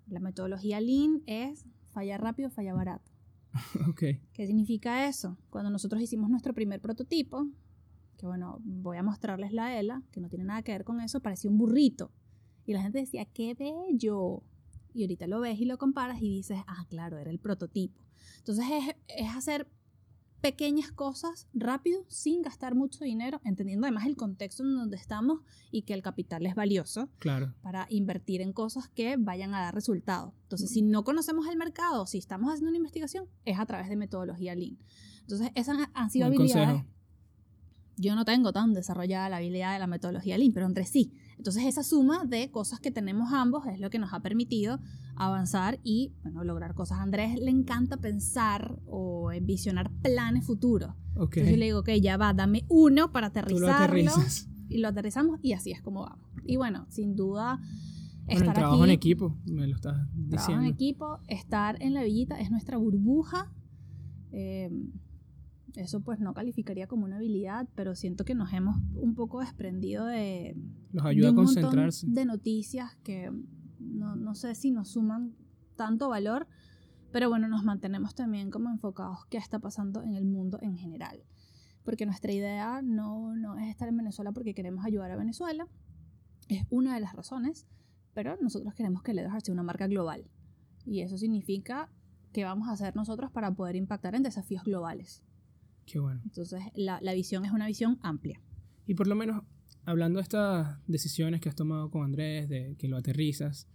[0.07, 3.11] La metodología Lean es falla rápido, falla barato.
[3.89, 4.21] Okay.
[4.33, 5.37] ¿Qué significa eso?
[5.49, 7.47] Cuando nosotros hicimos nuestro primer prototipo,
[8.17, 11.21] que bueno, voy a mostrarles la ELA, que no tiene nada que ver con eso,
[11.21, 12.11] parecía un burrito.
[12.65, 14.43] Y la gente decía, qué bello.
[14.93, 18.01] Y ahorita lo ves y lo comparas y dices, ah, claro, era el prototipo.
[18.39, 19.67] Entonces es, es hacer
[20.41, 25.83] pequeñas cosas rápido, sin gastar mucho dinero, entendiendo además el contexto en donde estamos y
[25.83, 27.53] que el capital es valioso claro.
[27.61, 30.33] para invertir en cosas que vayan a dar resultados.
[30.43, 33.95] Entonces, si no conocemos el mercado, si estamos haciendo una investigación, es a través de
[33.95, 34.77] metodología Lean.
[35.21, 36.83] Entonces, esas han sido habilidades.
[37.99, 41.13] Yo no tengo tan desarrollada la habilidad de la metodología Lean, pero entre sí.
[41.37, 44.79] Entonces, esa suma de cosas que tenemos ambos es lo que nos ha permitido
[45.17, 46.99] avanzar y bueno, lograr cosas.
[46.99, 50.93] A Andrés le encanta pensar o visionar planes futuros.
[51.15, 54.11] Entonces yo le digo, ok, ya va, dame uno para aterrizarlo.
[54.69, 56.29] y lo aterrizamos y así es como vamos.
[56.45, 57.59] Y bueno, sin duda...
[58.27, 60.35] Estar trabajo en equipo, me lo estás diciendo.
[60.35, 63.53] Trabajo en equipo, estar en la villita es nuestra burbuja.
[64.33, 64.69] Eh,
[65.77, 70.05] eso pues no calificaría como una habilidad, pero siento que nos hemos un poco desprendido
[70.05, 70.57] de...
[70.91, 72.07] Nos ayuda a concentrarse.
[72.09, 73.31] De noticias que
[73.79, 75.35] no, sé si nos suman
[75.75, 76.47] tanto valor,
[77.11, 81.23] pero bueno, nos mantenemos también como enfocados qué está pasando en el mundo en general.
[81.83, 85.67] Porque nuestra idea no, no es estar en Venezuela porque queremos ayudar a Venezuela,
[86.49, 87.67] es una de las razones,
[88.13, 90.29] pero nosotros queremos que Leatherheart sea una marca global.
[90.85, 91.91] Y eso significa
[92.33, 95.23] que vamos a hacer nosotros para poder impactar en desafíos globales.
[95.85, 96.21] Qué bueno.
[96.23, 98.41] Entonces, la, la visión es una visión amplia.
[98.85, 99.43] Y por lo menos,
[99.87, 103.67] hablando de estas decisiones que has tomado con Andrés, de que lo aterrizas,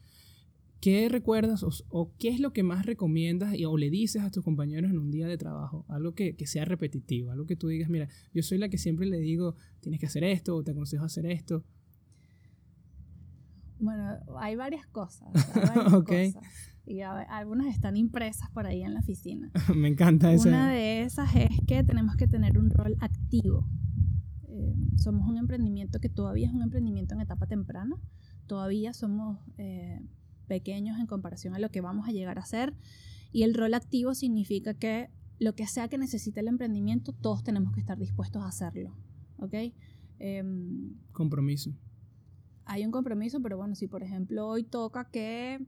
[0.83, 4.42] ¿Qué recuerdas o, qué es lo que más recomiendas y, o le dices a tus
[4.42, 5.87] compañeros en un día de trabajo?
[5.88, 9.20] Algo que, sea repetitivo, algo que tú digas, mira, yo soy la que siempre le
[9.20, 11.64] digo, tienes que hacer esto o te aconsejo hacer esto.
[13.79, 15.29] Bueno, hay varias cosas.
[15.55, 16.03] Hay
[16.35, 16.44] cosas.
[16.85, 19.53] Y algunas están impresas por ahí en la oficina.
[19.77, 20.48] Me encanta eso.
[20.48, 23.68] Una de esas es que tenemos que tener un rol activo.
[24.92, 27.96] Eh, somos un emprendimiento que todavía es un emprendimiento en etapa temprana.
[28.46, 29.38] Todavía somos...
[29.59, 30.00] Eh,
[30.52, 32.74] pequeños en comparación a lo que vamos a llegar a ser.
[33.33, 37.72] Y el rol activo significa que lo que sea que necesite el emprendimiento, todos tenemos
[37.72, 38.94] que estar dispuestos a hacerlo.
[39.38, 39.55] ¿Ok?
[40.18, 41.74] Em, compromiso.
[42.66, 45.66] Hay un compromiso, pero bueno, si por ejemplo hoy toca que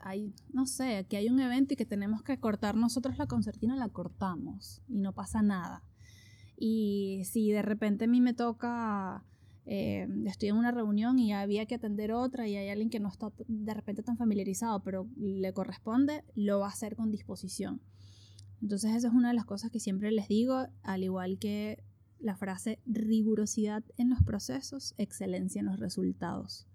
[0.00, 3.76] hay, no sé, que hay un evento y que tenemos que cortar nosotros la concertina,
[3.76, 5.84] la cortamos y no pasa nada.
[6.64, 9.24] Y si de repente a mí me toca
[9.66, 13.08] eh, estoy en una reunión y había que atender otra y hay alguien que no
[13.08, 17.80] está de repente tan familiarizado, pero le corresponde, lo va a hacer con disposición.
[18.60, 21.82] Entonces esa es una de las cosas que siempre les digo, al igual que
[22.20, 26.68] la frase rigurosidad en los procesos, excelencia en los resultados.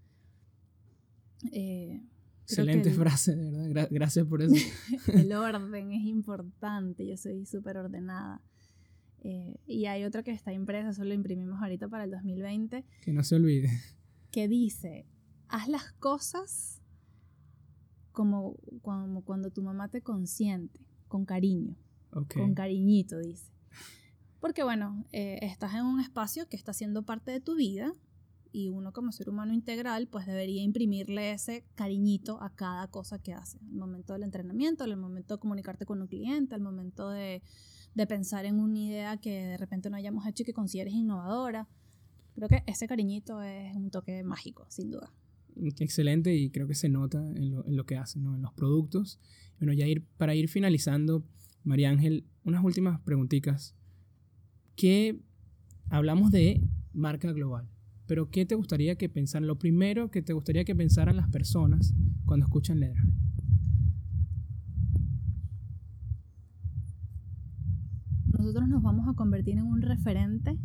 [1.53, 2.03] Eh,
[2.43, 3.87] Excelente frase, de verdad.
[3.89, 4.53] Gracias por eso.
[5.13, 8.41] el orden es importante, yo soy súper ordenada.
[9.23, 12.85] Eh, y hay otra que está impresa, solo imprimimos ahorita para el 2020.
[13.01, 13.69] Que no se olvide.
[14.31, 15.05] Que dice,
[15.47, 16.81] haz las cosas
[18.11, 21.75] como, como cuando tu mamá te consiente, con cariño.
[22.09, 23.51] Con cariñito, dice.
[24.39, 27.93] Porque bueno, eh, estás en un espacio que está siendo parte de tu vida
[28.51, 33.33] y uno como ser humano integral pues debería imprimirle ese cariñito a cada cosa que
[33.33, 33.59] hace.
[33.59, 37.41] Al momento del entrenamiento, al momento de comunicarte con un cliente, al momento de
[37.97, 41.67] de pensar en una idea que de repente no hayamos hecho y que consideres innovadora.
[42.35, 45.11] Creo que ese cariñito es un toque mágico, sin duda.
[45.79, 48.35] Excelente y creo que se nota en lo, en lo que hacen, ¿no?
[48.35, 49.19] en los productos.
[49.59, 51.25] Bueno, ya ir, para ir finalizando,
[51.63, 53.75] María Ángel, unas últimas preguntitas.
[54.75, 55.19] ¿Qué
[55.89, 56.61] hablamos de
[56.93, 57.67] marca global?
[58.07, 59.47] Pero ¿qué te gustaría que pensaran?
[59.47, 61.93] Lo primero que te gustaría que pensaran las personas
[62.25, 63.03] cuando escuchan Leather.
[68.47, 70.57] nosotros nos vamos a convertir en un referente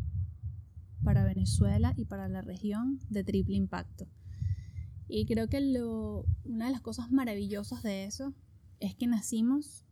[1.02, 4.06] para Venezuela y para la región de triple impacto.
[5.08, 5.58] Y creo que
[6.44, 8.34] una de las cosas maravillosas de eso
[8.78, 9.84] es que nacimos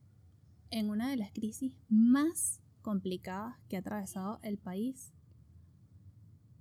[0.71, 5.13] en una de las crisis más complicadas que ha atravesado el país.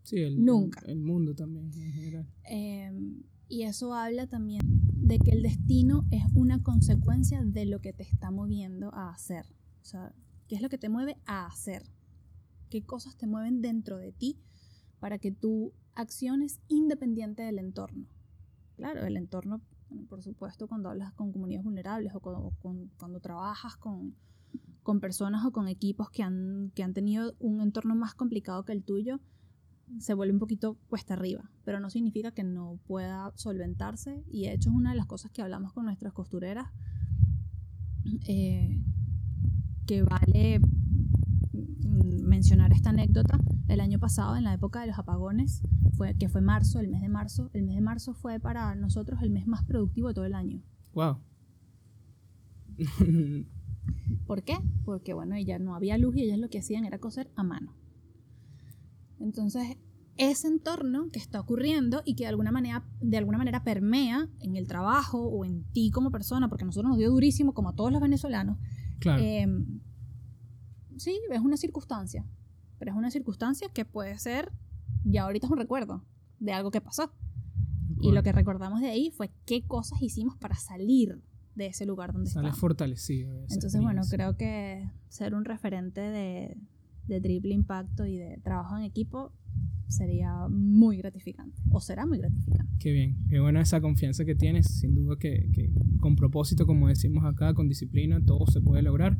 [0.10, 0.82] Sí, el, Nunca.
[0.86, 2.28] El, mundo también en general.
[2.46, 7.94] Em, y eso habla también de que el destino es una consecuencia de lo que
[7.94, 9.46] te está moviendo a hacer.
[9.82, 10.14] O sea,
[10.50, 11.84] ¿Qué es lo que te mueve a hacer?
[12.72, 14.42] ¿Qué cosas te mueven dentro de ti
[15.00, 18.08] para que tú acciones independiente del entorno?
[18.76, 19.62] Claro, el entorno,
[20.10, 24.16] por supuesto, cuando hablas con comunidades vulnerables o cuando, trabajas con,
[25.00, 28.84] personas o con equipos que han, que han tenido un entorno más complicado que el
[28.84, 29.20] tuyo,
[29.98, 34.24] se vuelve un poquito cuesta arriba, pero no significa que no pueda solventarse.
[34.30, 36.68] Y de hecho es una de las cosas que hablamos con nuestras costureras
[38.28, 38.82] eh,
[39.86, 40.62] que vale
[42.24, 43.40] mencionar esta anécdota.
[43.68, 45.62] El año pasado en la época de los apagones
[45.94, 49.22] fue que fue marzo el mes de marzo el mes de marzo fue para nosotros
[49.22, 50.62] el mes más productivo de todo el año.
[50.94, 51.18] Wow
[54.28, 54.58] ¿por qué?
[54.86, 57.74] porque bueno ya no había luz y ellos lo que hacían era coser a mano
[59.20, 59.78] entonces,
[60.18, 64.56] ese entorno que está ocurriendo y que de alguna manera, de alguna manera permea en
[64.58, 67.76] el trabajo o en ti como persona, porque a nosotros nos dio durísimo, como a
[67.76, 68.58] todos los venezolanos.
[69.00, 69.24] Claro.
[69.24, 69.80] Em,
[70.98, 72.26] sí, es una circunstancia,
[72.78, 74.52] pero es una circunstancia que puede ser,
[75.06, 76.06] ya ahorita es un recuerdo
[76.40, 77.14] de algo que pasó.
[78.02, 81.22] Y lo que recordamos de ahí fue qué cosas hicimos para salir
[81.56, 83.46] de ese lugar donde Sale fortalecido.
[83.50, 86.58] Entonces, bueno, creo que ser un referente de,
[87.10, 89.34] de triple impacto y de trabajo en equipo
[89.88, 92.72] sería muy gratificante o será muy gratificante.
[92.80, 96.88] Qué bien, qué buena esa confianza que tienes, sin duda que, que, con propósito, como
[96.88, 99.18] decimos acá, con disciplina, todo se puede lograr.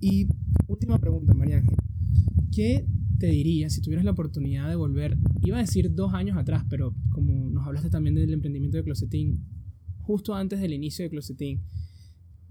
[0.00, 0.26] Y
[0.66, 1.76] última pregunta, María Ángel,
[2.52, 2.84] ¿qué
[3.22, 6.92] te dirías si tuvieras la oportunidad de volver, iba a decir dos años atrás, pero
[7.10, 9.46] como nos hablaste también del emprendimiento de Closetín,
[10.00, 11.62] justo antes del inicio de Closetín,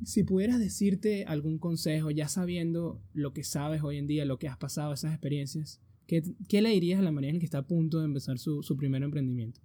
[0.03, 4.47] si pudieras decirte algún consejo, ya sabiendo lo que sabes hoy en día, lo que
[4.47, 7.67] has pasado, esas experiencias, ¿qué, qué le dirías a la María en que está a
[7.67, 9.61] punto de empezar su, su primer emprendimiento?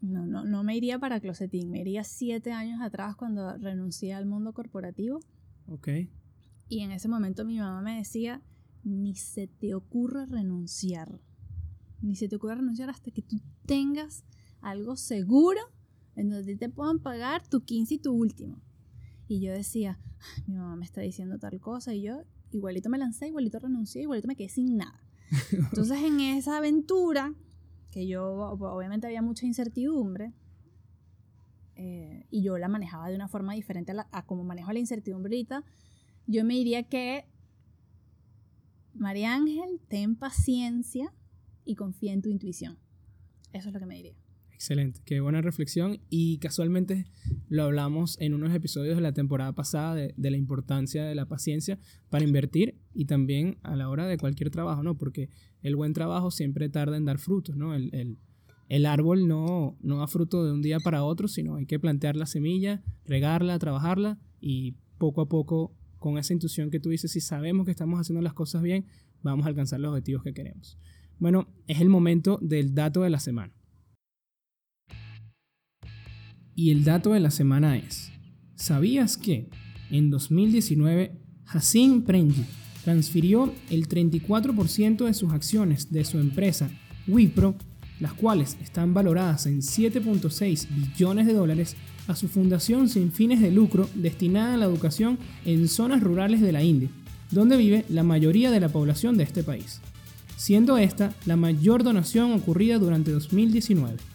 [0.00, 4.26] No, no, no me iría para Closetín, me iría siete años atrás cuando renuncié al
[4.26, 5.20] mundo corporativo.
[5.68, 5.88] Ok.
[6.68, 8.42] Y en ese momento mi mamá me decía,
[8.82, 11.20] ni se te ocurra renunciar,
[12.00, 14.24] ni se te ocurra renunciar hasta que tú tengas
[14.60, 15.60] algo seguro
[16.16, 18.60] en donde te puedan pagar tu 15 y tu último.
[19.32, 19.98] Y yo decía,
[20.46, 24.28] mi mamá me está diciendo tal cosa y yo igualito me lancé, igualito renuncié, igualito
[24.28, 25.02] me quedé sin nada.
[25.52, 27.32] Entonces en esa aventura,
[27.90, 30.34] que yo obviamente había mucha incertidumbre,
[31.76, 35.34] eh, y yo la manejaba de una forma diferente a, a como manejo la incertidumbre
[35.34, 35.64] ahorita,
[36.26, 37.24] yo me diría que,
[38.92, 41.10] María Ángel, ten paciencia
[41.64, 42.76] y confía en tu intuición.
[43.54, 44.21] Eso es lo que me diría.
[44.62, 47.06] Excelente, qué buena reflexión y casualmente
[47.48, 51.80] lo hablamos en unos episodios de la temporada pasada de, la importancia de la paciencia
[52.10, 54.96] para invertir y también a la hora de cualquier trabajo, ¿no?
[54.96, 55.30] Porque
[55.62, 57.74] el buen trabajo siempre tarda en dar frutos, ¿no?
[57.74, 58.18] El,
[58.68, 62.14] el, árbol no, no da fruto de un día para otro, sino hay que plantear
[62.14, 67.20] la semilla, regarla, trabajarla y poco a poco con esa intuición que tú dices, si
[67.20, 68.86] sabemos que estamos haciendo las cosas bien,
[69.24, 70.78] vamos a alcanzar los objetivos que queremos.
[71.18, 73.52] Bueno, es el momento del dato de la semana.
[76.54, 78.10] Y el dato de la semana es,
[78.56, 79.48] ¿sabías que
[79.90, 81.12] en 2019
[81.46, 82.44] Hassim Prenji
[82.84, 86.70] transfirió el 34% de sus acciones de su empresa
[87.06, 87.54] Wipro,
[88.00, 91.76] las cuales están valoradas en 7.6 billones de dólares,
[92.08, 96.50] a su fundación sin fines de lucro destinada a la educación en zonas rurales de
[96.50, 96.88] la India,
[97.30, 99.80] donde vive la mayoría de la población de este país,
[100.36, 104.11] siendo esta la mayor donación ocurrida durante 2019.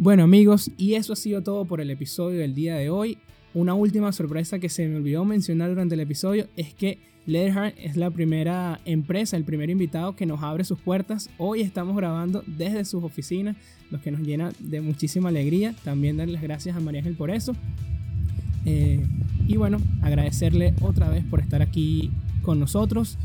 [0.00, 3.18] Bueno amigos, y eso ha sido todo por el episodio del día de hoy.
[3.52, 7.96] Una última sorpresa que se me olvidó mencionar durante el episodio es que Leatherheart es
[7.96, 11.30] la primera empresa, el primer invitado que nos abre sus puertas.
[11.36, 13.56] Hoy estamos grabando desde sus oficinas,
[13.90, 15.74] lo que nos llena de muchísima alegría.
[15.82, 17.56] También darles gracias a María Ángel por eso.
[18.66, 19.04] Eh,
[19.48, 23.18] y bueno, agradecerle otra vez por estar aquí con nosotros.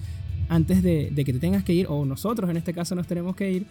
[0.50, 3.36] Antes de, de que te tengas que ir, o nosotros en este caso nos tenemos
[3.36, 3.68] que ir,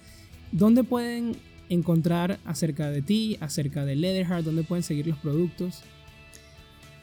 [0.53, 1.35] ¿dónde pueden
[1.73, 5.83] encontrar acerca de ti, acerca de Leatherheart, dónde pueden seguir los productos.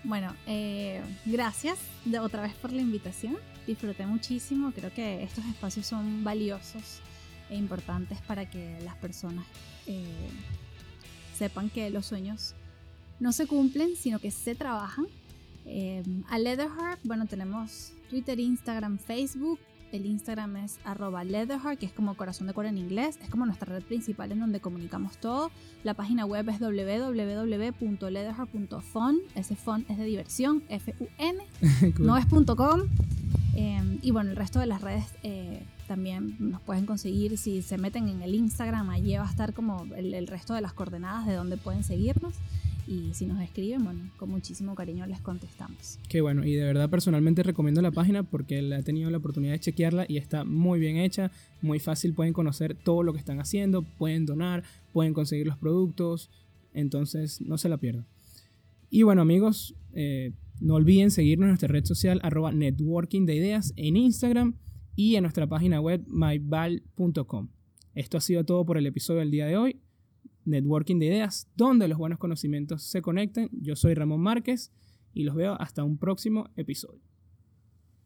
[0.03, 3.37] Bueno, eh, gracias de otra vez por la invitación.
[3.67, 4.71] Disfruté muchísimo.
[4.71, 7.01] Creo que estos espacios son valiosos
[7.49, 9.45] e importantes para que las personas
[9.87, 10.03] eh,
[11.37, 12.53] sepan que los sueños
[13.19, 15.07] no se cumplen, sino que se trabajan.
[15.65, 19.59] Eh, a Leatherheart, bueno, tenemos Twitter, Instagram, Facebook.
[19.91, 23.17] El Instagram es arroba leatherheart, que es como corazón de cuero en inglés.
[23.23, 25.49] Es como nuestra red principal en donde comunicamos todo.
[25.83, 29.19] La página web es www.leatherheart.fun.
[29.35, 31.43] Ese fun es de diversión, F-U-N,
[31.99, 32.81] no es .com.
[33.55, 37.37] Em, y bueno, el resto de las redes eh, también nos pueden conseguir.
[37.37, 40.61] Si se meten en el Instagram, allí va a estar como el, el resto de
[40.61, 42.35] las coordenadas de donde pueden seguirnos.
[42.89, 45.99] Y si nos escriben, bueno, con muchísimo cariño les contestamos.
[46.09, 49.59] Qué bueno, y de verdad personalmente recomiendo la página porque he tenido la oportunidad de
[49.59, 51.29] chequearla y está muy bien hecha,
[51.61, 56.31] muy fácil, pueden conocer todo lo que están haciendo, pueden donar, pueden conseguir los productos,
[56.73, 58.07] entonces no se la pierdan.
[58.89, 63.71] Y bueno amigos, eh, no olviden seguirnos en nuestra red social arroba networking de ideas
[63.75, 64.55] en Instagram
[64.95, 67.49] y en nuestra página web myval.com.
[67.93, 69.79] Esto ha sido todo por el episodio del día de hoy.
[70.49, 73.49] Networking de Ideas, donde los buenos conocimientos se conectan.
[73.51, 74.71] Yo soy Ramón Márquez
[75.13, 77.08] y los veo hasta un próximo episodio.